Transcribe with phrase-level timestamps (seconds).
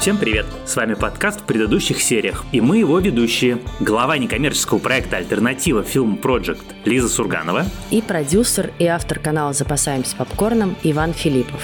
[0.00, 0.46] Всем привет!
[0.64, 3.58] С вами подкаст в предыдущих сериях, и мы его ведущие.
[3.80, 10.74] Глава некоммерческого проекта «Альтернатива Film Project» Лиза Сурганова и продюсер и автор канала «Запасаемся попкорном»
[10.84, 11.62] Иван Филиппов.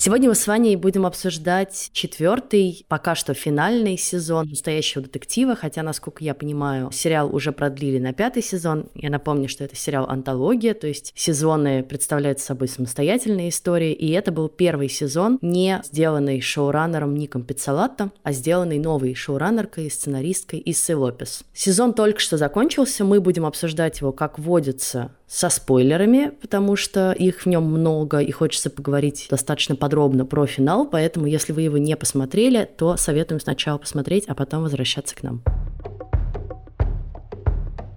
[0.00, 6.22] Сегодня мы с Ваней будем обсуждать четвертый, пока что финальный сезон настоящего детектива, хотя, насколько
[6.22, 8.86] я понимаю, сериал уже продлили на пятый сезон.
[8.94, 14.30] Я напомню, что это сериал антология, то есть сезоны представляют собой самостоятельные истории, и это
[14.30, 21.42] был первый сезон, не сделанный шоураннером Ником Пиццалатто, а сделанный новой шоураннеркой сценаристкой Иссой Лопес.
[21.52, 27.42] Сезон только что закончился, мы будем обсуждать его, как водится, со спойлерами, потому что их
[27.42, 31.96] в нем много, и хочется поговорить достаточно подробно про финал, поэтому если вы его не
[31.96, 35.42] посмотрели, то советуем сначала посмотреть, а потом возвращаться к нам.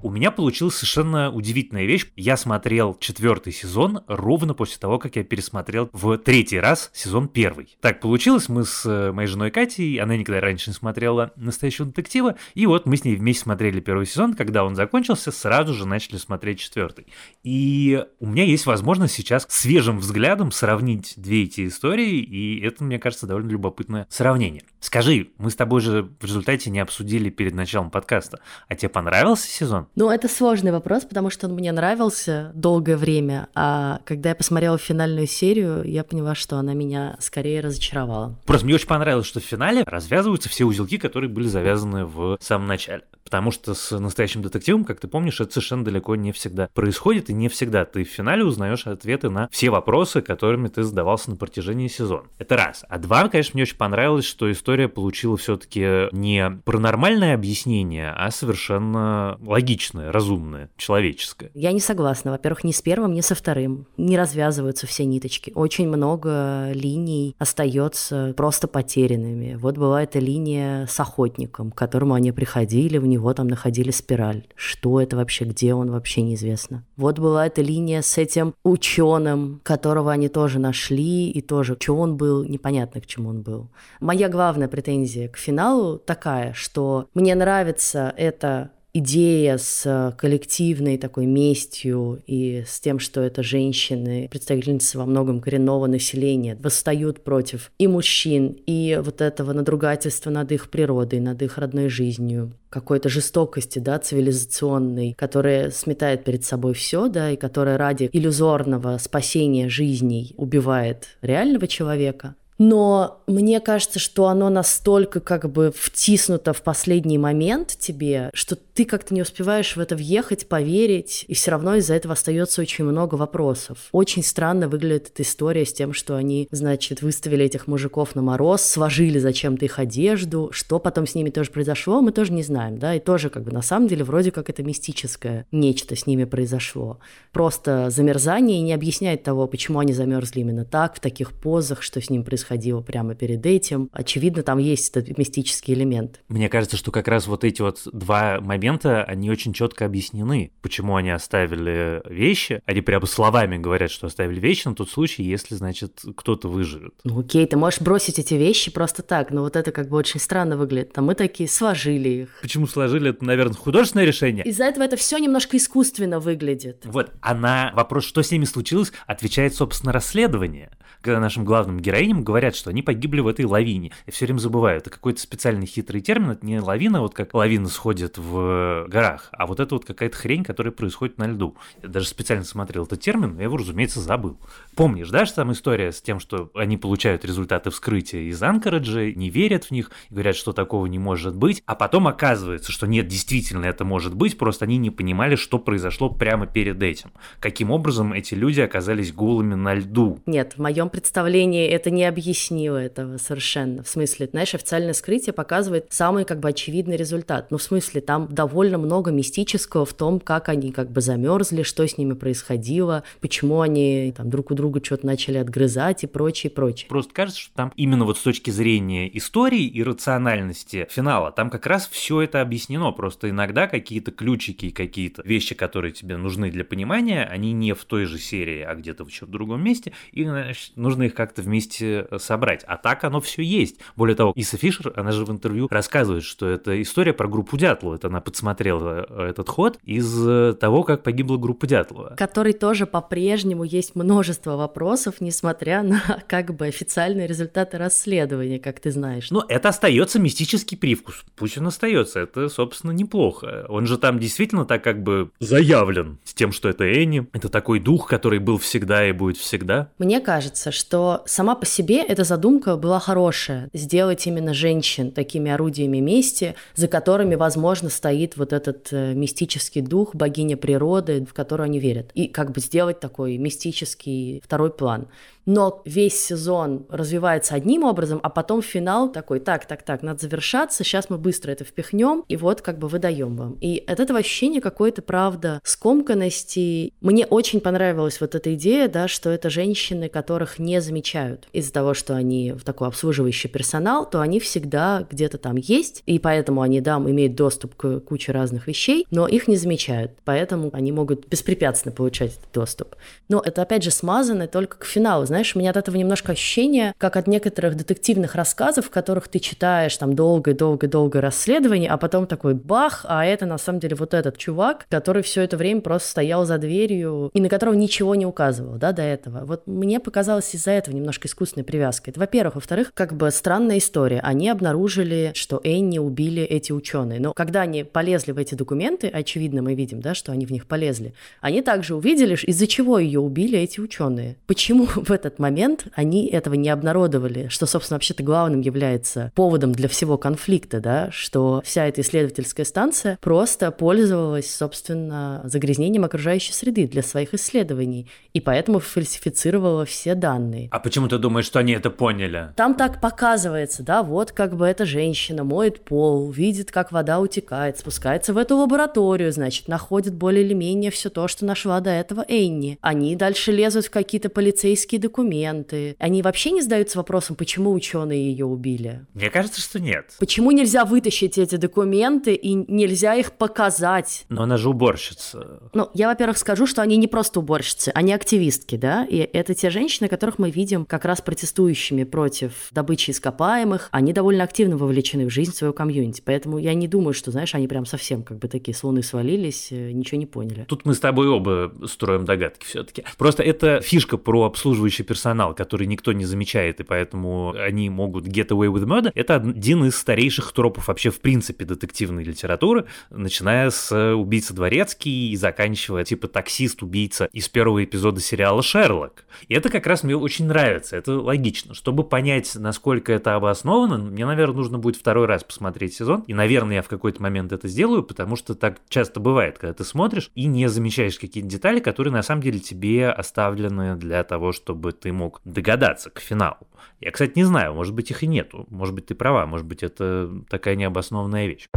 [0.04, 2.08] У меня получилась совершенно удивительная вещь.
[2.16, 7.78] Я смотрел четвертый сезон ровно после того, как я пересмотрел в третий раз сезон первый.
[7.82, 12.36] Так получилось, мы с э, моей женой Катей, она никогда раньше не смотрела «Настоящего детектива»,
[12.56, 16.18] и вот мы с ней вместе смотрели первый сезон, когда он закончился, сразу же начали
[16.18, 17.06] смотреть четвертый.
[17.44, 22.98] И у меня есть возможность сейчас свежим взглядом сравнить две эти истории, и это, мне
[22.98, 24.64] кажется, довольно любопытное сравнение.
[24.80, 29.48] Скажи, мы с тобой же в результате не обсудили перед началом подкаста, а тебе понравился
[29.48, 29.88] сезон?
[29.96, 34.78] Ну, это сложный вопрос, потому что он мне нравился долгое время, а когда я посмотрела
[34.78, 38.36] финальную серию, я поняла, что она меня скорее разочаровала.
[38.46, 42.68] Просто мне очень понравилось, что в финале развязываются все узелки, которые были завязаны в самом
[42.68, 43.04] начале.
[43.24, 47.34] Потому что с настоящим детективом, как ты помнишь, это совершенно далеко не всегда происходит, и
[47.34, 51.88] не всегда ты в финале узнаешь ответы на все вопросы, которыми ты задавался на протяжении
[51.88, 52.28] сезона.
[52.38, 52.84] Это раз.
[52.90, 59.38] А два, конечно, мне очень понравилось, что история получила все-таки не паранормальное объяснение, а совершенно
[59.42, 61.52] логичное логичное, разумное, человеческое.
[61.54, 62.32] Я не согласна.
[62.32, 63.88] Во-первых, ни с первым, ни со вторым.
[63.98, 65.52] Не развязываются все ниточки.
[65.56, 69.56] Очень много линий остается просто потерянными.
[69.56, 74.48] Вот была эта линия с охотником, к которому они приходили, в него там находили спираль.
[74.56, 76.84] Что это вообще, где он вообще неизвестно.
[76.98, 82.18] Вот была эта линия с этим ученым, которого они тоже нашли, и тоже, что он
[82.18, 83.70] был, непонятно, к чему он был.
[84.00, 91.26] Моя главная претензия к финалу такая, что мне нравится это идея с э, коллективной такой
[91.26, 97.88] местью и с тем, что это женщины, представительницы во многом коренного населения, восстают против и
[97.88, 104.00] мужчин, и вот этого надругательства над их природой, над их родной жизнью, какой-то жестокости, да,
[104.00, 111.68] цивилизационной, которая сметает перед собой все, да, и которая ради иллюзорного спасения жизней убивает реального
[111.68, 112.36] человека.
[112.64, 118.86] Но мне кажется, что оно настолько как бы втиснуто в последний момент тебе, что ты
[118.86, 123.14] как-то не успеваешь в это въехать, поверить, и все равно из-за этого остается очень много
[123.14, 123.78] вопросов.
[123.92, 128.64] Очень странно выглядит эта история с тем, что они, значит, выставили этих мужиков на мороз,
[128.64, 132.96] сложили зачем-то их одежду, что потом с ними тоже произошло, мы тоже не знаем, да,
[132.96, 136.98] и тоже как бы на самом деле вроде как это мистическое нечто с ними произошло.
[137.32, 142.10] Просто замерзание не объясняет того, почему они замерзли именно так, в таких позах, что с
[142.10, 143.92] ним происходило прямо перед этим.
[143.94, 146.22] Очевидно, там есть этот мистический элемент.
[146.30, 150.96] Мне кажется, что как раз вот эти вот два момента, они очень четко объяснены, почему
[150.96, 152.62] они оставили вещи.
[152.66, 156.94] Они прямо словами говорят, что оставили вещи на тот случай, если, значит, кто-то выживет.
[157.04, 160.20] Ну окей, ты можешь бросить эти вещи просто так, но вот это как бы очень
[160.20, 160.98] странно выглядит.
[160.98, 162.30] А мы такие сложили их.
[162.42, 163.10] Почему сложили?
[163.12, 164.44] Это, наверное, художественное решение.
[164.46, 166.82] Из-за этого это все немножко искусственно выглядит.
[166.86, 170.72] Вот, а на вопрос, что с ними случилось, отвечает, собственно, расследование.
[171.02, 173.92] Когда нашим главным героиням говорят, что они погибли в этой лавине.
[174.06, 177.70] Я все время забываю, это какой-то специальный хитрый термин, это не лавина, вот как лавина
[177.70, 181.56] сходит в горах, а вот это вот какая-то хрень, которая происходит на льду.
[181.82, 184.38] Я даже специально смотрел этот термин, но я его, разумеется, забыл.
[184.76, 189.30] Помнишь, да, что там история с тем, что они получают результаты вскрытия из Анкораджа, не
[189.30, 193.66] верят в них, говорят, что такого не может быть, а потом оказывается, что нет, действительно
[193.66, 197.12] это может быть, просто они не понимали, что произошло прямо перед этим.
[197.40, 200.20] Каким образом эти люди оказались голыми на льду?
[200.28, 203.84] Нет, в моем представлении это не объяснила этого совершенно.
[203.84, 207.52] В смысле, знаешь, официальное скрытие показывает самый как бы очевидный результат.
[207.52, 211.88] Ну, в смысле, там довольно много мистического в том, как они как бы замерзли, что
[211.88, 216.88] с ними происходило, почему они там друг у друга что-то начали отгрызать и прочее, прочее.
[216.90, 221.66] Просто кажется, что там именно вот с точки зрения истории и рациональности финала, там как
[221.66, 222.92] раз все это объяснено.
[222.92, 227.84] Просто иногда какие-то ключики и какие-то вещи, которые тебе нужны для понимания, они не в
[227.86, 229.94] той же серии, а где-то в еще в другом месте.
[230.12, 232.64] И значит, нужно их как-то вместе э, собрать.
[232.66, 233.78] А так оно все есть.
[233.96, 237.96] Более того, Иса Фишер, она же в интервью рассказывает, что это история про группу Дятлова.
[237.96, 242.16] Это она подсмотрела э, этот ход из э, того, как погибла группа Дятлова.
[242.18, 248.92] Который тоже по-прежнему есть множество вопросов, несмотря на как бы официальные результаты расследования, как ты
[248.92, 249.32] знаешь.
[249.32, 251.24] Но это остается мистический привкус.
[251.36, 252.20] Пусть он остается.
[252.20, 253.66] Это, собственно, неплохо.
[253.70, 257.28] Он же там действительно так как бы заявлен с тем, что это Энни.
[257.34, 259.90] Это такой дух, который был всегда и будет всегда.
[259.98, 263.70] Мне кажется, что сама по себе эта задумка была хорошая.
[263.74, 270.16] Сделать именно женщин такими орудиями мести, за которыми, возможно, стоит вот этот э, мистический дух,
[270.16, 272.12] богиня природы, в которую они верят.
[272.14, 275.08] И как бы сделать такой мистический второй план
[275.46, 280.84] но весь сезон развивается одним образом, а потом финал такой, так, так, так, надо завершаться,
[280.84, 283.54] сейчас мы быстро это впихнем, и вот как бы выдаем вам.
[283.62, 286.94] И от этого ощущения какой-то, правда, скомканности.
[287.02, 291.94] Мне очень понравилась вот эта идея, да, что это женщины, которых не замечают из-за того,
[291.94, 296.82] что они в такой обслуживающий персонал, то они всегда где-то там есть, и поэтому они,
[296.82, 301.94] да, имеют доступ к куче разных вещей, но их не замечают, поэтому они могут беспрепятственно
[301.94, 302.96] получать этот доступ.
[303.28, 306.94] Но это, опять же, смазано только к финалу, знаешь, у меня от этого немножко ощущение,
[306.98, 312.54] как от некоторых детективных рассказов, в которых ты читаешь там долгое-долгое-долгое расследование, а потом такой
[312.54, 316.46] бах, а это на самом деле вот этот чувак, который все это время просто стоял
[316.46, 319.46] за дверью и на которого ничего не указывал, да, до этого.
[319.46, 322.12] Вот мне показалось из-за этого немножко искусственной привязкой.
[322.12, 322.56] Это, во-первых.
[322.56, 324.20] Во-вторых, как бы странная история.
[324.22, 327.20] Они обнаружили, что Энни убили эти ученые.
[327.20, 330.68] Но когда они полезли в эти документы, очевидно, мы видим, да, что они в них
[330.68, 334.38] полезли, они также увидели, из-за чего ее убили эти ученые.
[334.48, 339.88] Почему в этот момент они этого не обнародовали, что, собственно, вообще-то главным является поводом для
[339.88, 347.04] всего конфликта, да, что вся эта исследовательская станция просто пользовалась, собственно, загрязнением окружающей среды для
[347.04, 350.41] своих исследований, и поэтому фальсифицировала все данные.
[350.72, 352.50] А почему ты думаешь, что они это поняли?
[352.56, 357.78] Там так показывается, да, вот как бы эта женщина моет пол, видит, как вода утекает,
[357.78, 362.26] спускается в эту лабораторию, значит, находит более или менее все то, что нашла до этого
[362.28, 362.78] Энни.
[362.82, 365.96] Они дальше лезут в какие-то полицейские документы.
[366.00, 369.06] Они вообще не задаются вопросом, почему ученые ее убили?
[369.14, 370.12] Мне кажется, что нет.
[370.20, 374.26] Почему нельзя вытащить эти документы и нельзя их показать?
[374.30, 375.60] Но она же уборщица.
[375.74, 379.70] Ну, я, во-первых, скажу, что они не просто уборщицы, они активистки, да, и это те
[379.70, 383.90] женщины, которых мы видим как раз протестующими против добычи ископаемых.
[383.90, 387.68] Они довольно активно вовлечены в жизнь своего комьюнити, поэтому я не думаю, что, знаешь, они
[387.68, 390.66] прям совсем как бы такие с луны свалились, э, ничего не поняли.
[390.70, 393.04] Тут мы с тобой оба строим догадки все-таки.
[393.18, 398.50] Просто это фишка про обслуживающий персонал, который никто не замечает, и поэтому они могут get
[398.50, 403.92] away with murder, это один из старейших тропов вообще в принципе детективной литературы, начиная с
[404.14, 409.26] «Убийца дворецкий» и заканчивая типа «Таксист-убийца» из первого эпизода сериала «Шерлок».
[409.48, 411.74] И это как раз мне очень нравится, это логично.
[411.74, 416.76] Чтобы понять, насколько это обосновано, мне, наверное, нужно будет второй раз посмотреть сезон, и, наверное,
[416.76, 420.46] я в какой-то момент это сделаю, потому что так часто бывает, когда ты смотришь и
[420.46, 425.42] не замечаешь какие-то детали, которые на самом деле тебе оставлены для того, чтобы ты мог
[425.46, 426.68] догадаться к финалу.
[427.00, 429.84] Я, кстати, не знаю, может быть их и нету, может быть ты права, может быть
[429.84, 431.68] это такая необоснованная вещь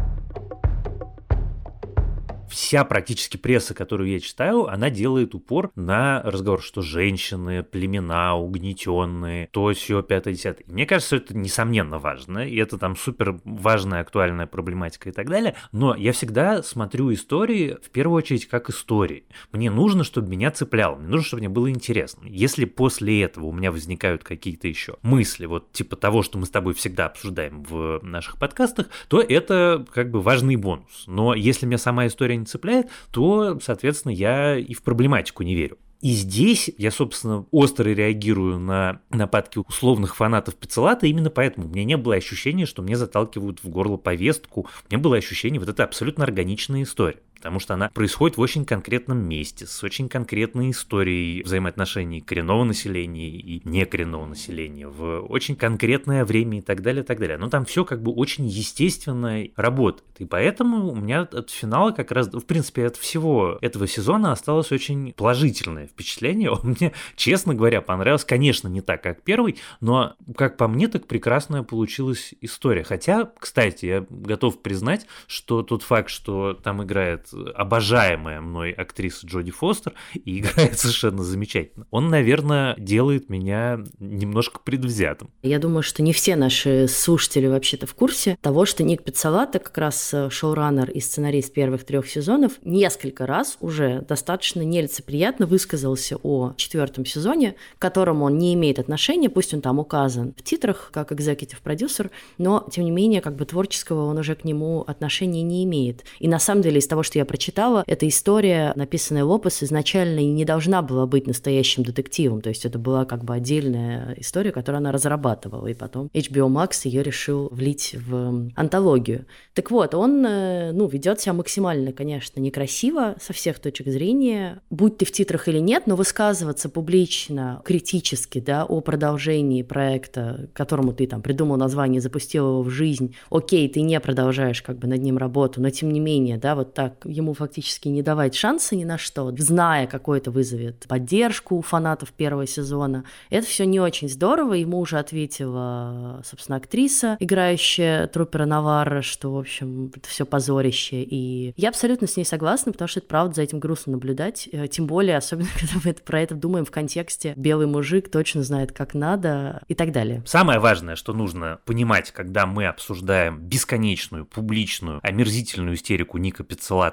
[2.50, 9.48] вся практически пресса, которую я читаю, она делает упор на разговор, что женщины, племена угнетенные,
[9.52, 10.64] то все, пятое, десятое.
[10.66, 15.54] Мне кажется, это несомненно важно, и это там супер важная, актуальная проблематика и так далее,
[15.72, 19.24] но я всегда смотрю истории в первую очередь как истории.
[19.52, 22.26] Мне нужно, чтобы меня цепляло, мне нужно, чтобы мне было интересно.
[22.26, 26.50] Если после этого у меня возникают какие-то еще мысли, вот типа того, что мы с
[26.50, 31.04] тобой всегда обсуждаем в наших подкастах, то это как бы важный бонус.
[31.06, 35.78] Но если меня сама история не цепляет, то, соответственно, я и в проблематику не верю.
[36.04, 41.66] И здесь я, собственно, остро реагирую на нападки условных фанатов Пиццелата именно поэтому.
[41.66, 44.62] У меня не было ощущения, что мне заталкивают в горло повестку.
[44.62, 48.64] У меня было ощущение, вот это абсолютно органичная история потому что она происходит в очень
[48.64, 56.24] конкретном месте, с очень конкретной историей взаимоотношений коренного населения и некоренного населения, в очень конкретное
[56.24, 57.36] время и так далее, и так далее.
[57.36, 60.04] Но там все как бы очень естественно работает.
[60.20, 64.72] И поэтому у меня от финала как раз, в принципе, от всего этого сезона осталось
[64.72, 66.50] очень положительное впечатление.
[66.52, 68.26] Он мне, честно говоря, понравился.
[68.26, 72.84] Конечно, не так, как первый, но, как по мне, так прекрасная получилась история.
[72.84, 79.50] Хотя, кстати, я готов признать, что тот факт, что там играет обожаемая мной актриса Джоди
[79.50, 81.86] Фостер и играет совершенно замечательно.
[81.90, 85.30] Он, наверное, делает меня немножко предвзятым.
[85.42, 89.76] Я думаю, что не все наши слушатели вообще-то в курсе того, что Ник Пиццалата, как
[89.78, 96.54] раз э, шоураннер и сценарист первых трех сезонов, несколько раз уже достаточно нелицеприятно высказался о
[96.56, 101.12] четвертом сезоне, к которому он не имеет отношения, пусть он там указан в титрах как
[101.12, 105.64] экзекутив продюсер, но, тем не менее, как бы творческого он уже к нему отношения не
[105.64, 106.04] имеет.
[106.18, 110.44] И на самом деле, из того, что я прочитала, эта история, написанная Лопес, изначально не
[110.44, 114.92] должна была быть настоящим детективом, то есть это была как бы отдельная история, которую она
[114.92, 119.26] разрабатывала, и потом HBO Max ее решил влить в антологию.
[119.54, 124.98] Так вот, он, э, ну, ведет себя максимально, конечно, некрасиво со всех точек зрения, будь
[124.98, 131.06] ты в титрах или нет, но высказываться публично, критически, да, о продолжении проекта, которому ты
[131.06, 135.18] там придумал название, запустил его в жизнь, окей, ты не продолжаешь как бы над ним
[135.18, 138.98] работу, но тем не менее, да, вот так ему фактически не давать шанса ни на
[138.98, 144.54] что, зная, какой это вызовет поддержку у фанатов первого сезона, это все не очень здорово,
[144.54, 151.52] ему уже ответила, собственно, актриса, играющая трупера Наварра, что, в общем, это все позорище, и
[151.56, 154.86] я абсолютно с ней согласна, потому что это правда за этим грустно наблюдать, э, тем
[154.86, 159.62] более, особенно, когда мы про это думаем в контексте «белый мужик точно знает, как надо»
[159.68, 160.22] и так далее.
[160.26, 166.44] Самое важное, что нужно понимать, когда мы обсуждаем бесконечную, публичную, омерзительную истерику Ника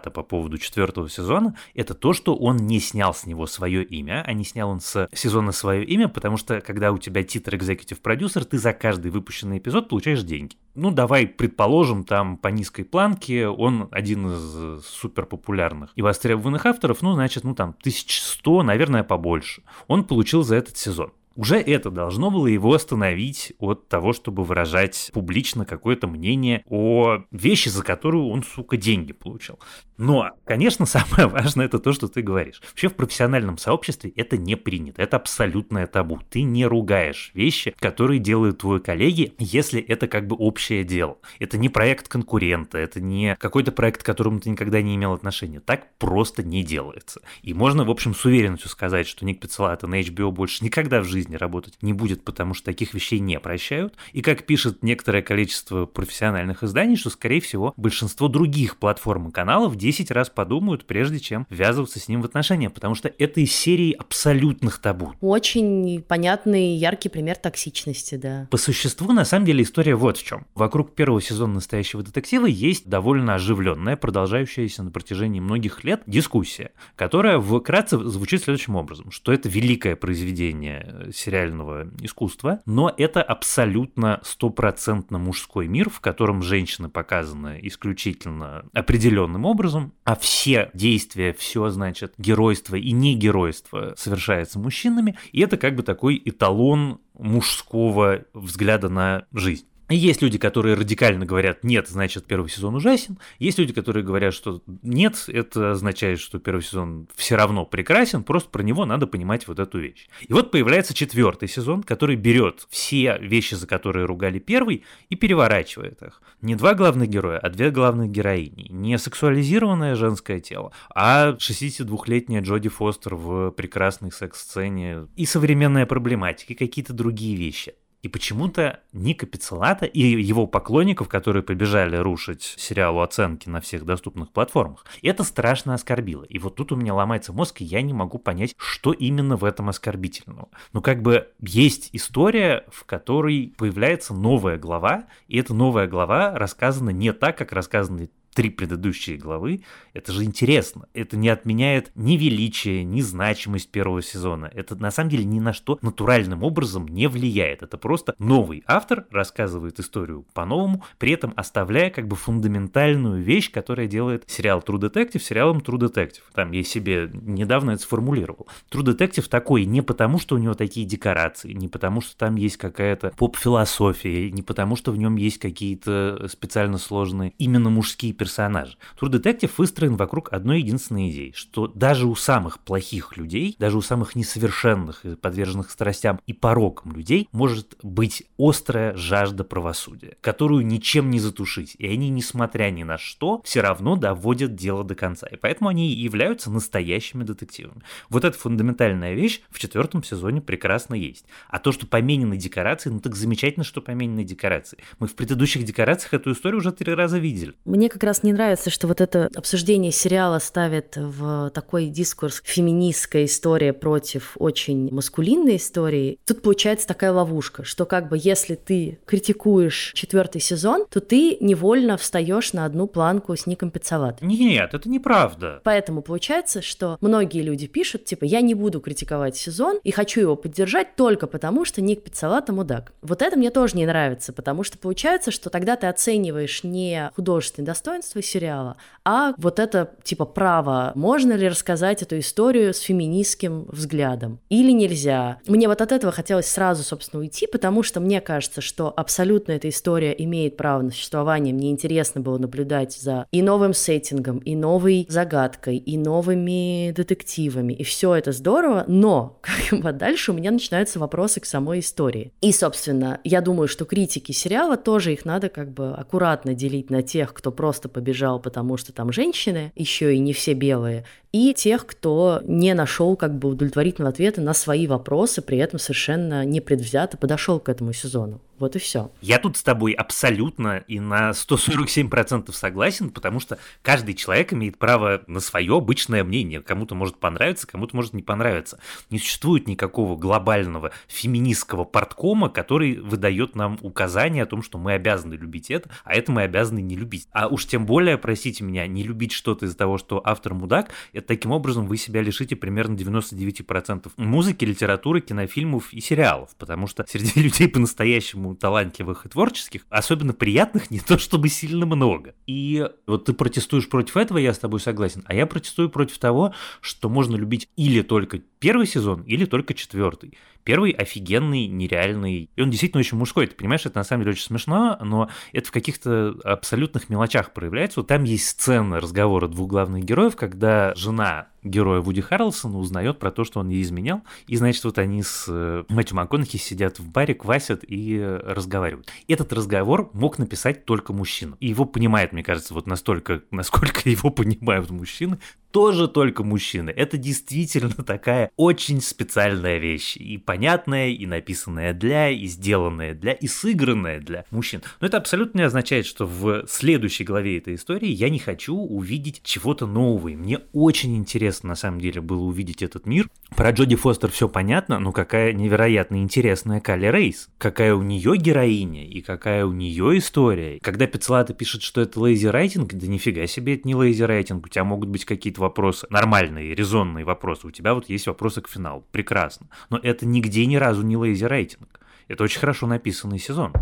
[0.01, 4.23] Пиццелата по поводу четвертого сезона, это то, что он не снял с него свое имя,
[4.25, 8.01] а не снял он с сезона свое имя, потому что когда у тебя титр executive
[8.01, 10.55] продюсер, ты за каждый выпущенный эпизод получаешь деньги.
[10.75, 17.01] Ну, давай предположим, там по низкой планке он один из супер популярных и востребованных авторов,
[17.01, 19.63] ну, значит, ну, там, 1100, наверное, побольше.
[19.87, 21.11] Он получил за этот сезон.
[21.35, 27.69] Уже это должно было его остановить от того, чтобы выражать публично какое-то мнение о вещи,
[27.69, 29.59] за которую он, сука, деньги получил.
[29.97, 32.61] Но, конечно, самое важное это то, что ты говоришь.
[32.67, 36.19] Вообще в профессиональном сообществе это не принято, это абсолютное табу.
[36.29, 41.17] Ты не ругаешь вещи, которые делают твои коллеги, если это как бы общее дело.
[41.39, 45.61] Это не проект конкурента, это не какой-то проект, к которому ты никогда не имел отношения.
[45.61, 47.21] Так просто не делается.
[47.41, 51.05] И можно, в общем, с уверенностью сказать, что Ник Пиццелата на HBO больше никогда в
[51.05, 53.93] жизни жизни работать не будет, потому что таких вещей не прощают.
[54.11, 59.75] И как пишет некоторое количество профессиональных изданий, что, скорее всего, большинство других платформ и каналов
[59.75, 63.91] 10 раз подумают, прежде чем ввязываться с ним в отношения, потому что это из серии
[63.91, 65.13] абсолютных табу.
[65.21, 68.47] Очень понятный, яркий пример токсичности, да.
[68.49, 70.45] По существу, на самом деле, история вот в чем.
[70.55, 77.39] Вокруг первого сезона настоящего детектива есть довольно оживленная, продолжающаяся на протяжении многих лет дискуссия, которая
[77.39, 85.67] вкратце звучит следующим образом, что это великое произведение сериального искусства, но это абсолютно стопроцентно мужской
[85.67, 92.91] мир, в котором женщины показаны исключительно определенным образом, а все действия, все, значит, геройство и
[92.91, 99.65] не геройство совершается мужчинами, и это как бы такой эталон мужского взгляда на жизнь.
[99.95, 103.19] Есть люди, которые радикально говорят, нет, значит, первый сезон ужасен.
[103.39, 108.49] Есть люди, которые говорят, что нет, это означает, что первый сезон все равно прекрасен, просто
[108.49, 110.07] про него надо понимать вот эту вещь.
[110.27, 116.01] И вот появляется четвертый сезон, который берет все вещи, за которые ругали первый, и переворачивает
[116.01, 116.21] их.
[116.41, 118.67] Не два главных героя, а две главных героини.
[118.69, 126.55] Не сексуализированное женское тело, а 62-летняя Джоди Фостер в прекрасной секс-сцене и современная проблематика, и
[126.55, 127.73] какие-то другие вещи.
[128.01, 134.31] И почему-то Ника Пиццелата и его поклонников, которые побежали рушить сериалу оценки на всех доступных
[134.31, 136.23] платформах, это страшно оскорбило.
[136.23, 139.43] И вот тут у меня ломается мозг, и я не могу понять, что именно в
[139.43, 140.49] этом оскорбительного.
[140.73, 146.89] Ну, как бы есть история, в которой появляется новая глава, и эта новая глава рассказана
[146.89, 150.87] не так, как рассказаны три предыдущие главы, это же интересно.
[150.93, 154.49] Это не отменяет ни величие, ни значимость первого сезона.
[154.53, 157.63] Это на самом деле ни на что натуральным образом не влияет.
[157.63, 163.87] Это просто новый автор рассказывает историю по-новому, при этом оставляя как бы фундаментальную вещь, которая
[163.87, 166.21] делает сериал True Detective сериалом True Detective.
[166.33, 168.47] Там я себе недавно это сформулировал.
[168.71, 172.57] True Detective такой не потому, что у него такие декорации, не потому, что там есть
[172.57, 178.77] какая-то поп-философия, не потому, что в нем есть какие-то специально сложные именно мужские персонажа.
[179.01, 184.15] Detective выстроен вокруг одной единственной идеи, что даже у самых плохих людей, даже у самых
[184.15, 191.75] несовершенных подверженных страстям и порокам людей может быть острая жажда правосудия, которую ничем не затушить.
[191.79, 195.25] И они, несмотря ни на что, все равно доводят дело до конца.
[195.25, 197.81] И поэтому они и являются настоящими детективами.
[198.09, 201.25] Вот эта фундаментальная вещь в четвертом сезоне прекрасно есть.
[201.49, 204.77] А то, что поменены декорации, ну так замечательно, что поменены декорации.
[204.99, 207.53] Мы в предыдущих декорациях эту историю уже три раза видели.
[207.65, 212.41] Мне как раз раз не нравится, что вот это обсуждение сериала ставит в такой дискурс
[212.43, 216.19] феминистская история против очень маскулинной истории.
[216.27, 221.95] Тут получается такая ловушка, что как бы если ты критикуешь четвертый сезон, то ты невольно
[221.95, 224.21] встаешь на одну планку с Ником Пиццалат.
[224.21, 225.61] Нет, это неправда.
[225.63, 230.35] Поэтому получается, что многие люди пишут, типа, я не буду критиковать сезон и хочу его
[230.35, 232.91] поддержать только потому, что Ник Пиццалата мудак.
[233.01, 237.67] Вот это мне тоже не нравится, потому что получается, что тогда ты оцениваешь не художественное
[238.01, 244.39] достоинство сериала, а вот это, типа, право, можно ли рассказать эту историю с феминистским взглядом
[244.49, 245.39] или нельзя.
[245.47, 249.69] Мне вот от этого хотелось сразу, собственно, уйти, потому что мне кажется, что абсолютно эта
[249.69, 251.53] история имеет право на существование.
[251.53, 257.83] Мне интересно было наблюдать за и новым сеттингом, и новой загадкой, и новыми детективами, и
[257.83, 259.39] все это здорово, но
[259.69, 262.33] как бы дальше у меня начинаются вопросы к самой истории.
[262.41, 267.01] И, собственно, я думаю, что критики сериала тоже их надо как бы аккуратно делить на
[267.01, 271.85] тех, кто просто побежал, потому что там женщины, еще и не все белые, и тех,
[271.85, 277.59] кто не нашел как бы удовлетворительного ответа на свои вопросы, при этом совершенно непредвзято подошел
[277.59, 278.41] к этому сезону.
[278.61, 279.11] Вот и все.
[279.21, 285.23] Я тут с тобой абсолютно и на 147% согласен, потому что каждый человек имеет право
[285.25, 286.61] на свое обычное мнение.
[286.61, 288.79] Кому-то может понравиться, кому-то может не понравиться.
[289.09, 295.33] Не существует никакого глобального феминистского порткома, который выдает нам указания о том, что мы обязаны
[295.33, 297.27] любить это, а это мы обязаны не любить.
[297.31, 301.29] А уж тем более, простите меня, не любить что-то из-за того, что автор мудак, это
[301.29, 307.41] таким образом вы себя лишите примерно 99% музыки, литературы, кинофильмов и сериалов, потому что среди
[307.41, 312.35] людей по-настоящему талантливых и творческих, особенно приятных не то чтобы сильно много.
[312.47, 316.53] И вот ты протестуешь против этого, я с тобой согласен, а я протестую против того,
[316.81, 320.37] что можно любить или только первый сезон, или только четвертый.
[320.63, 324.45] Первый офигенный, нереальный, и он действительно очень мужской, ты понимаешь, это на самом деле очень
[324.45, 328.01] смешно, но это в каких-то абсолютных мелочах проявляется.
[328.01, 333.31] Вот там есть сцена разговора двух главных героев, когда жена героя Вуди Харрелсона узнает про
[333.31, 337.09] то, что он ей изменял, и, значит, вот они с э, Мэтью МакКонахи сидят в
[337.09, 339.07] баре, квасят и разговаривают.
[339.27, 341.55] Этот разговор мог написать только мужчина.
[341.59, 345.39] И его понимает, мне кажется, вот настолько, насколько его понимают мужчины,
[345.71, 346.89] тоже только мужчины.
[346.89, 350.17] Это действительно такая очень специальная вещь.
[350.17, 354.81] И понятная, и написанная для, и сделанная для, и сыгранная для мужчин.
[354.99, 359.41] Но это абсолютно не означает, что в следующей главе этой истории я не хочу увидеть
[359.43, 360.29] чего-то нового.
[360.29, 363.29] Мне очень интересно, на самом деле, было увидеть этот мир.
[363.55, 367.49] Про Джоди Фостер все понятно, но какая невероятно интересная Кали Рейс.
[367.57, 370.79] Какая у нее героиня и какая у нее история.
[370.81, 374.65] Когда Пиццолатто пишет, что это lazy writing, да нифига себе, это не lazy writing.
[374.65, 377.67] У тебя могут быть какие-то вопросы, нормальные, резонные вопросы.
[377.67, 379.05] У тебя вот есть вопросы к финалу.
[379.11, 379.67] Прекрасно.
[379.89, 381.87] Но это нигде ни разу не lazy writing.
[382.27, 383.73] Это очень хорошо написанный сезон.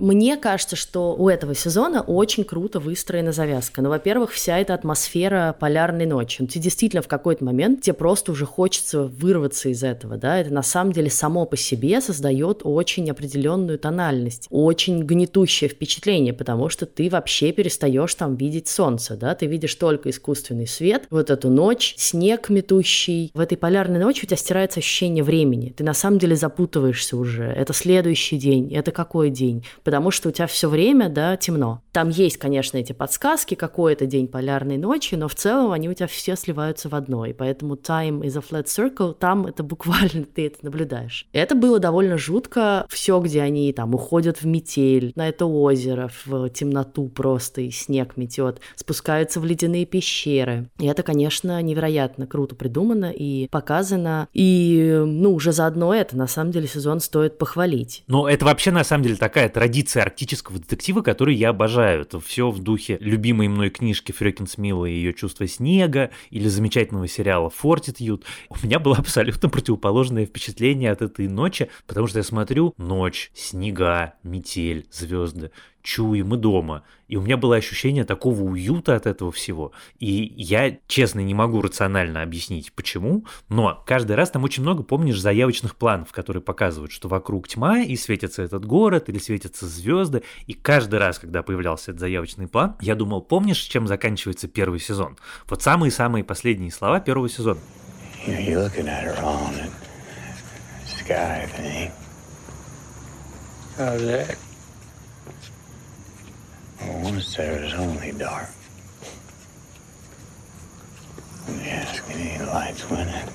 [0.00, 3.82] Мне кажется, что у этого сезона очень круто выстроена завязка.
[3.82, 6.36] Ну, во-первых, вся эта атмосфера полярной ночи.
[6.40, 10.38] Ну, тебе действительно в какой-то момент тебе просто уже хочется вырваться из этого, да.
[10.38, 16.68] Это на самом деле само по себе создает очень определенную тональность, очень гнетущее впечатление, потому
[16.68, 19.34] что ты вообще перестаешь там видеть солнце, да.
[19.34, 23.32] Ты видишь только искусственный свет, вот эту ночь, снег метущий.
[23.34, 25.74] В этой полярной ночи у тебя стирается ощущение времени.
[25.76, 27.44] Ты на самом деле запутываешься уже.
[27.44, 29.64] Это следующий день, это какой день?
[29.88, 31.80] Потому что у тебя все время, да, темно.
[31.92, 35.94] Там есть, конечно, эти подсказки, какой это день полярной ночи, но в целом они у
[35.94, 40.24] тебя все сливаются в одно, и поэтому time is a flat circle, там это буквально
[40.34, 41.26] ты это наблюдаешь.
[41.32, 46.50] Это было довольно жутко, все, где они там уходят в метель, на это озеро, в
[46.50, 50.68] темноту просто, и снег метет, спускаются в ледяные пещеры.
[50.78, 56.50] И это, конечно, невероятно круто придумано и показано, и, ну, уже заодно это, на самом
[56.50, 58.04] деле, сезон стоит похвалить.
[58.06, 62.02] Но это вообще, на самом деле, такая традиция традиция арктического детектива, который я обожаю.
[62.02, 67.06] Это все в духе любимой мной книжки Фрёкин Смила и ее чувство снега, или замечательного
[67.06, 68.24] сериала Фортитьюд.
[68.48, 74.14] У меня было абсолютно противоположное впечатление от этой ночи, потому что я смотрю ночь, снега,
[74.24, 76.84] метель, звезды чуи, мы дома.
[77.08, 79.72] И у меня было ощущение такого уюта от этого всего.
[79.98, 85.18] И я, честно, не могу рационально объяснить, почему, но каждый раз там очень много, помнишь,
[85.18, 90.22] заявочных планов, которые показывают, что вокруг тьма, и светится этот город, или светятся звезды.
[90.46, 95.16] И каждый раз, когда появлялся этот заявочный план, я думал, помнишь, чем заканчивается первый сезон?
[95.48, 97.60] Вот самые-самые последние слова первого сезона.
[98.26, 99.54] You're looking at her on
[100.84, 101.90] sky thing.
[103.78, 104.36] How's that?
[107.18, 108.48] promise there is only dark.
[111.46, 113.28] When you ask any lights when it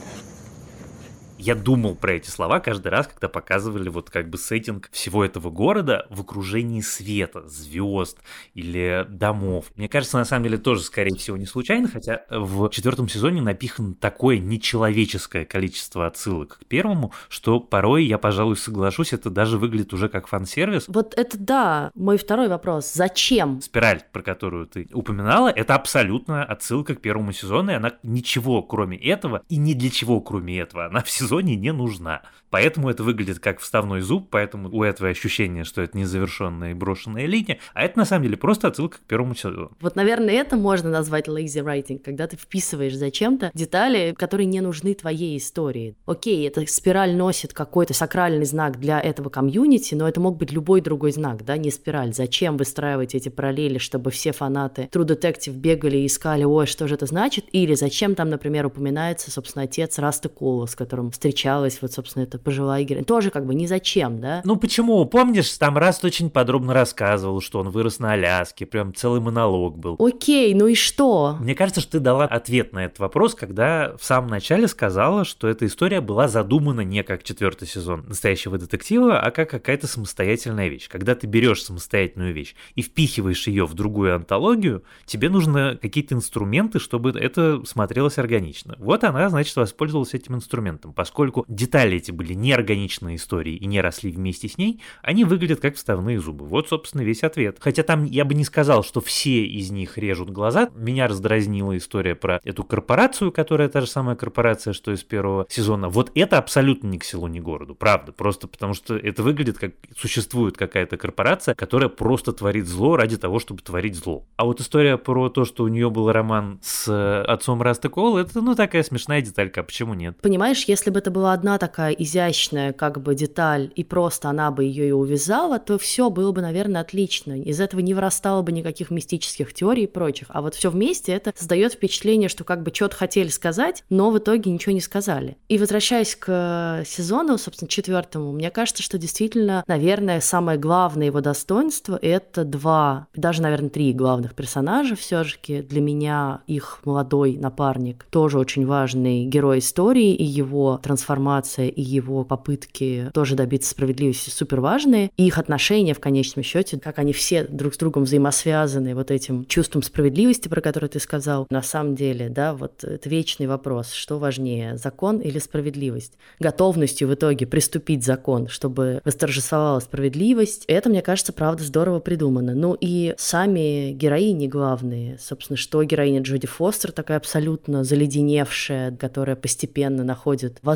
[1.45, 5.49] Я думал про эти слова каждый раз, когда показывали вот как бы сеттинг всего этого
[5.49, 8.17] города в окружении света, звезд
[8.53, 9.65] или домов.
[9.75, 13.93] Мне кажется, на самом деле тоже, скорее всего, не случайно, хотя в четвертом сезоне напихано
[13.93, 20.08] такое нечеловеческое количество отсылок к первому, что порой я, пожалуй, соглашусь, это даже выглядит уже
[20.08, 20.86] как фан-сервис.
[20.88, 22.93] Вот это да, мой второй вопрос.
[22.93, 23.60] Зачем?
[23.60, 28.97] Спираль, про которую ты упоминала, это абсолютно отсылка к первому сезону, и она ничего кроме
[28.97, 32.22] этого и ни для чего кроме этого она в сезоне не нужна.
[32.54, 37.26] Поэтому это выглядит как вставной зуб, поэтому у этого ощущение, что это незавершенная и брошенная
[37.26, 39.72] линия, а это на самом деле просто отсылка к первому сезону.
[39.82, 44.93] Вот, наверное, это можно назвать lazy writing, когда ты вписываешь зачем-то детали, которые не нужны
[44.93, 45.96] твоей истории.
[46.06, 50.82] Окей, эта спираль носит какой-то сакральный знак для этого комьюнити, но это мог быть любой
[50.82, 52.13] другой знак, да, не спираль.
[52.13, 56.93] Зачем выстраивать эти параллели, чтобы все фанаты True Detective бегали и искали, ой, что же
[56.93, 57.46] это значит?
[57.52, 62.38] Или зачем там, например, упоминается, собственно, отец Раста Коула, с которым встречалась вот, собственно, эта
[62.38, 63.05] пожилая героиня.
[63.05, 64.41] Тоже как бы ни зачем, да?
[64.43, 65.05] Ну почему?
[65.05, 69.95] Помнишь, там Раст очень подробно рассказывал, что он вырос на Аляске, прям целый монолог был.
[69.99, 71.38] Окей, ну и что?
[71.39, 75.47] Мне кажется, что ты дала ответ на этот вопрос, когда в самом начале сказала, что
[75.47, 80.89] эта история была задумана не как четвертый сезон настоящего детектива, а как какая-то самостоятельная вещь.
[80.89, 86.79] Когда ты берешь самостоятельную вещь и впихиваешь ее в другую антологию, тебе нужны какие-то инструменты,
[86.79, 88.75] чтобы это смотрелось органично.
[88.77, 90.91] Вот она, значит, воспользовалась этим инструментом.
[90.91, 91.12] Поскольку
[91.47, 96.19] детали эти были неорганичные истории и не росли вместе с ней, они выглядят как вставные
[96.19, 96.45] зубы.
[96.45, 97.58] Вот, собственно, весь ответ.
[97.60, 100.69] Хотя там я бы не сказал, что все из них режут глаза.
[100.76, 105.89] Меня раздразнила история про эту корпорацию, которая та же самая корпорация, что из первого сезона.
[105.89, 107.76] Вот это абсолютно ни к селу, ни к городу.
[107.76, 108.12] Правда.
[108.12, 113.39] Просто потому что это выглядит как существует какая-то корпорация, которая просто творит зло ради того,
[113.39, 114.26] чтобы творить зло.
[114.36, 118.41] А вот история про то, что у нее был роман с отцом Раста Кола, это
[118.41, 119.62] ну такая смешная деталька.
[119.62, 120.19] А почему нет?
[120.21, 124.63] Понимаешь, если бы это была одна такая изящная как бы деталь, и просто она бы
[124.63, 127.39] ее и увязала, то все было бы, наверное, отлично.
[127.41, 130.27] Из этого не вырастало бы никаких мистических теорий и прочих.
[130.29, 134.17] А вот все вместе это создает впечатление, что как бы что-то хотели сказать, но в
[134.17, 135.38] итоге ничего не сказали.
[135.49, 141.99] И возвращаясь к сезону, собственно, четвертому, мне кажется, что действительно, наверное, самое главное его достоинство—
[142.01, 145.62] это два, даже, наверное, три главных персонажа все-таки.
[145.62, 152.24] Для меня их молодой напарник тоже очень важный герой истории, и его трансформация, и его
[152.24, 155.10] попытки тоже добиться справедливости супер важные.
[155.17, 159.46] И их отношения в конечном счете, как они все друг с другом взаимосвязаны вот этим
[159.46, 164.19] чувством справедливости, про которое ты сказал, на самом деле, да, вот это вечный вопрос, что
[164.19, 166.13] важнее, закон или справедливость?
[166.39, 172.54] Готовностью в итоге приступить закон, чтобы восторжествовала справедливость, это, мне кажется, правда здорово придумано.
[172.54, 180.04] Ну и сами героини главные, собственно, что героиня Джоди Фостер такая абсолютно заледеневшая, которая постепенно
[180.04, 180.72] находит возможность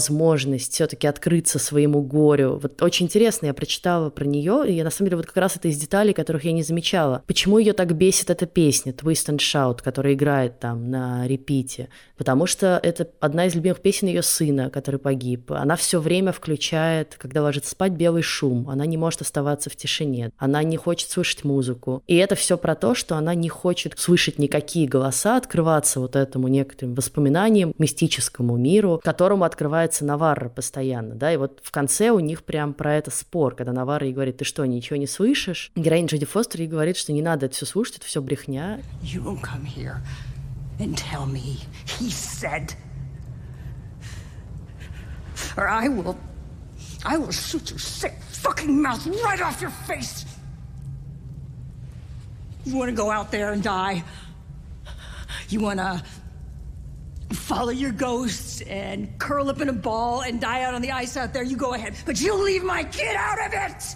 [0.69, 2.59] все-таки открыться своему горю.
[2.61, 5.55] Вот очень интересно, я прочитала про нее, и я, на самом деле вот как раз
[5.55, 7.23] это из деталей, которых я не замечала.
[7.27, 11.89] Почему ее так бесит эта песня Twist and Shout, которая играет там на репите?
[12.17, 15.51] Потому что это одна из любимых песен ее сына, который погиб.
[15.51, 18.69] Она все время включает, когда ложится спать, белый шум.
[18.69, 20.31] Она не может оставаться в тишине.
[20.37, 22.03] Она не хочет слышать музыку.
[22.07, 26.47] И это все про то, что она не хочет слышать никакие голоса, открываться вот этому
[26.47, 29.45] некоторым воспоминаниям, мистическому миру, которому
[29.87, 33.71] открывается Наварра постоянно, да, и вот в конце у них прям про это спор, когда
[33.71, 35.71] Наварра ей говорит, ты что, ничего не слышишь?
[35.75, 38.79] Героиня Джоди Фостер ей говорит, что не надо это все слушать, это все брехня.
[52.65, 54.03] You want go out there and die?
[55.49, 55.79] You want
[57.31, 61.17] follow your ghosts and curl up in a ball and die out on the ice
[61.17, 61.43] out there?
[61.43, 61.95] You go ahead.
[62.05, 63.95] But you leave my kid out of it!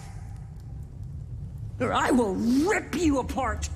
[1.80, 3.68] Or I will rip you apart.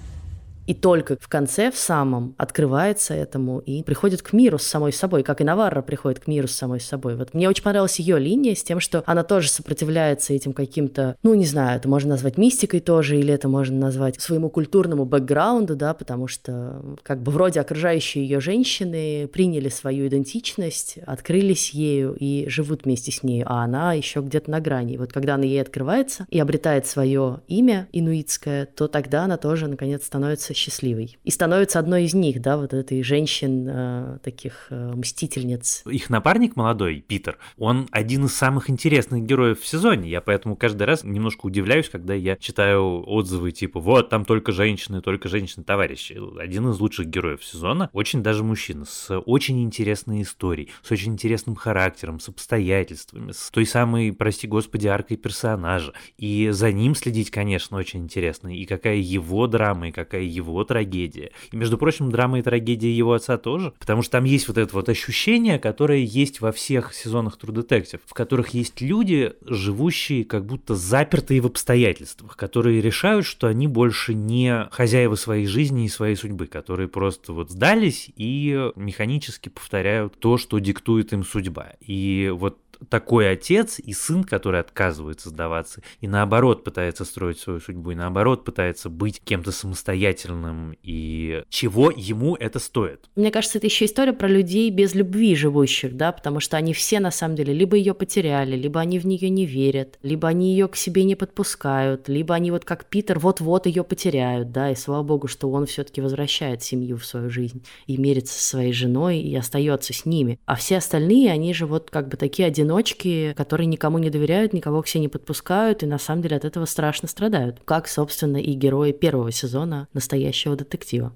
[0.66, 5.22] И только в конце, в самом, открывается этому и приходит к миру с самой собой,
[5.22, 7.16] как и Наварра приходит к миру с самой собой.
[7.16, 11.34] Вот мне очень понравилась ее линия с тем, что она тоже сопротивляется этим каким-то, ну,
[11.34, 15.94] не знаю, это можно назвать мистикой тоже, или это можно назвать своему культурному бэкграунду, да,
[15.94, 22.84] потому что как бы вроде окружающие ее женщины приняли свою идентичность, открылись ею и живут
[22.84, 24.96] вместе с ней, а она еще где-то на грани.
[24.96, 30.04] Вот когда она ей открывается и обретает свое имя инуитское, то тогда она тоже, наконец,
[30.04, 31.18] становится счастливой.
[31.24, 35.82] И становится одной из них, да, вот этой женщин, э, таких э, мстительниц.
[35.86, 40.10] Их напарник молодой, Питер, он один из самых интересных героев в сезоне.
[40.10, 45.00] Я поэтому каждый раз немножко удивляюсь, когда я читаю отзывы типа «Вот, там только женщины,
[45.00, 46.18] только женщины-товарищи».
[46.38, 51.54] Один из лучших героев сезона, очень даже мужчина, с очень интересной историей, с очень интересным
[51.54, 55.92] характером, с обстоятельствами, с той самой, прости господи, аркой персонажа.
[56.16, 58.56] И за ним следить, конечно, очень интересно.
[58.56, 61.30] И какая его драма, и какая его трагедия.
[61.52, 64.74] И, между прочим, драма и трагедия его отца тоже, потому что там есть вот это
[64.74, 70.46] вот ощущение, которое есть во всех сезонах True Detective, в которых есть люди, живущие как
[70.46, 76.16] будто запертые в обстоятельствах, которые решают, что они больше не хозяева своей жизни и своей
[76.16, 81.72] судьбы, которые просто вот сдались и механически повторяют то, что диктует им судьба.
[81.80, 87.92] И вот такой отец и сын, который отказывается сдаваться, и наоборот пытается строить свою судьбу,
[87.92, 93.04] и наоборот пытается быть кем-то самостоятельным, и чего ему это стоит.
[93.16, 97.00] Мне кажется, это еще история про людей без любви живущих, да, потому что они все
[97.00, 100.68] на самом деле либо ее потеряли, либо они в нее не верят, либо они ее
[100.68, 105.02] к себе не подпускают, либо они вот как Питер вот-вот ее потеряют, да, и слава
[105.02, 109.34] богу, что он все-таки возвращает семью в свою жизнь и мирится со своей женой и
[109.34, 110.38] остается с ними.
[110.44, 114.52] А все остальные, они же вот как бы такие одинокие одиночки, которые никому не доверяют,
[114.52, 117.60] никого к себе не подпускают и на самом деле от этого страшно страдают.
[117.64, 121.12] Как, собственно, и герои первого сезона настоящего детектива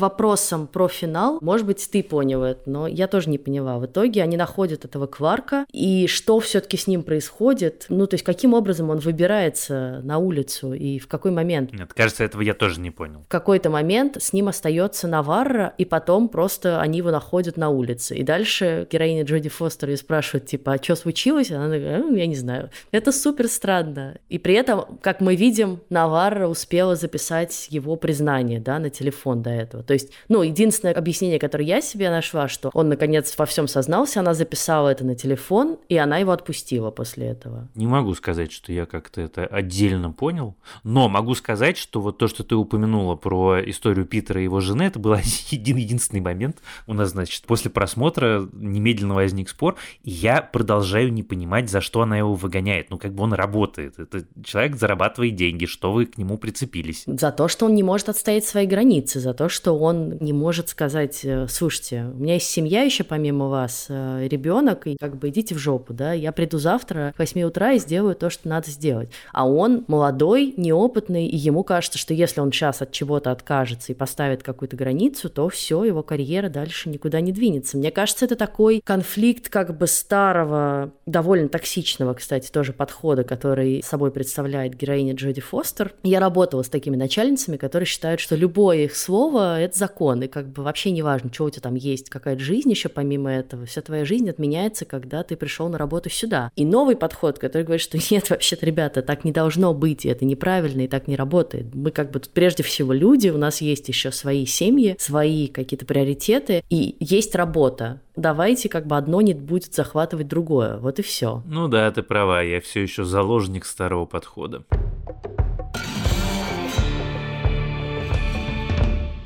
[0.00, 3.78] вопросам про финал, может быть, ты понял это, но я тоже не поняла.
[3.78, 7.86] В итоге они находят этого Кварка, и что все-таки с ним происходит?
[7.88, 11.72] Ну, то есть, каким образом он выбирается на улицу и в какой момент?
[11.72, 13.24] Нет, кажется, этого я тоже не понял.
[13.26, 18.16] В какой-то момент с ним остается Наварра, и потом просто они его находят на улице.
[18.16, 21.50] И дальше героиня Джоди Фостер ее спрашивает, типа, а что случилось?
[21.50, 22.70] Она такая, я не знаю.
[22.90, 24.16] Это супер странно.
[24.28, 29.50] И при этом, как мы видим, Наварра успела записать его признание, да, на телефон до
[29.50, 29.82] этого.
[29.88, 34.20] То есть, ну, единственное объяснение, которое я себе нашла, что он, наконец, во всем сознался,
[34.20, 37.68] она записала это на телефон, и она его отпустила после этого.
[37.74, 42.28] Не могу сказать, что я как-то это отдельно понял, но могу сказать, что вот то,
[42.28, 45.12] что ты упомянула про историю Питера и его жены, это был
[45.52, 46.58] один единственный момент.
[46.86, 52.02] У нас, значит, после просмотра немедленно возник спор, и я продолжаю не понимать, за что
[52.02, 52.90] она его выгоняет.
[52.90, 53.98] Ну, как бы он работает.
[53.98, 57.04] Это человек зарабатывает деньги, что вы к нему прицепились?
[57.06, 60.68] За то, что он не может отстоять свои границы, за то, что он не может
[60.68, 65.28] сказать, э, слушайте, у меня есть семья еще помимо вас, э, ребенок, и как бы
[65.28, 68.70] идите в жопу, да, я приду завтра в 8 утра и сделаю то, что надо
[68.70, 69.10] сделать.
[69.32, 73.94] А он молодой, неопытный, и ему кажется, что если он сейчас от чего-то откажется и
[73.94, 77.76] поставит какую-то границу, то все, его карьера дальше никуда не двинется.
[77.76, 84.10] Мне кажется, это такой конфликт как бы старого, довольно токсичного, кстати, тоже подхода, который собой
[84.10, 85.94] представляет героиня Джоди Фостер.
[86.02, 90.48] Я работала с такими начальницами, которые считают, что любое их слово это закон, и как
[90.48, 93.80] бы вообще не важно, что у тебя там есть, какая-то жизнь еще помимо этого, вся
[93.82, 96.50] твоя жизнь отменяется, когда ты пришел на работу сюда.
[96.56, 100.24] И новый подход, который говорит, что нет, вообще-то, ребята, так не должно быть, и это
[100.24, 101.74] неправильно, и так не работает.
[101.74, 106.62] Мы как бы прежде всего люди, у нас есть еще свои семьи, свои какие-то приоритеты,
[106.68, 110.78] и есть работа давайте как бы одно не будет захватывать другое.
[110.78, 111.42] Вот и все.
[111.46, 114.64] Ну да, ты права, я все еще заложник старого подхода.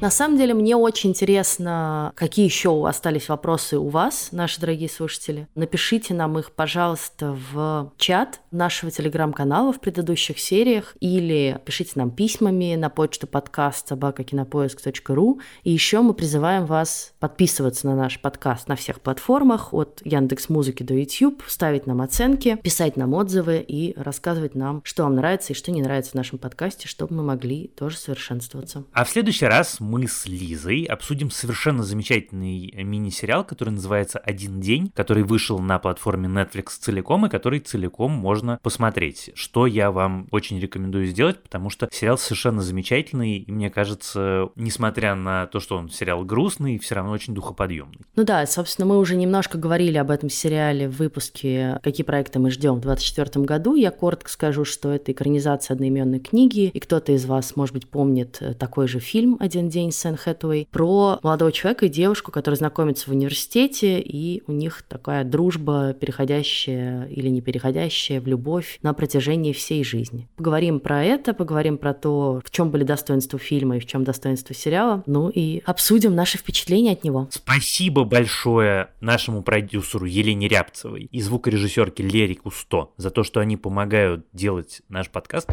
[0.03, 5.47] На самом деле, мне очень интересно, какие еще остались вопросы у вас, наши дорогие слушатели.
[5.55, 12.75] Напишите нам их, пожалуйста, в чат нашего телеграм-канала в предыдущих сериях или пишите нам письмами
[12.75, 15.41] на почту подкаст собакакинопоиск.ру.
[15.63, 20.83] И еще мы призываем вас подписываться на наш подкаст на всех платформах, от Яндекс Музыки
[20.83, 25.57] до YouTube, ставить нам оценки, писать нам отзывы и рассказывать нам, что вам нравится и
[25.57, 28.83] что не нравится в нашем подкасте, чтобы мы могли тоже совершенствоваться.
[28.93, 35.23] А в следующий раз с Лизой обсудим совершенно замечательный мини-сериал, который называется «Один день», который
[35.23, 41.07] вышел на платформе Netflix целиком и который целиком можно посмотреть, что я вам очень рекомендую
[41.07, 46.25] сделать, потому что сериал совершенно замечательный, и мне кажется, несмотря на то, что он сериал
[46.25, 48.01] грустный, все равно очень духоподъемный.
[48.17, 52.51] Ну да, собственно, мы уже немножко говорили об этом сериале в выпуске «Какие проекты мы
[52.51, 53.75] ждем в 2024 году».
[53.75, 58.41] Я коротко скажу, что это экранизация одноименной книги, и кто-то из вас, может быть, помнит
[58.59, 63.11] такой же фильм «Один день» день Сэн Хэтуэй, про молодого человека и девушку, которые знакомятся
[63.11, 69.53] в университете, и у них такая дружба, переходящая или не переходящая в любовь на протяжении
[69.53, 70.29] всей жизни.
[70.37, 74.55] Поговорим про это, поговорим про то, в чем были достоинства фильма и в чем достоинства
[74.55, 77.27] сериала, ну и обсудим наши впечатления от него.
[77.31, 84.27] Спасибо большое нашему продюсеру Елене Рябцевой и звукорежиссерке Лере Кусто за то, что они помогают
[84.33, 85.49] делать наш подкаст.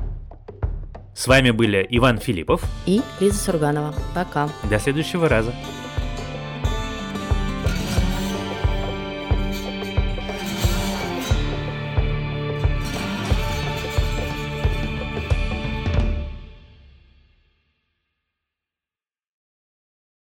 [1.14, 3.94] С вами были Иван Филиппов и Лиза Сурганова.
[4.16, 4.50] Пока.
[4.70, 5.54] До следующего раза.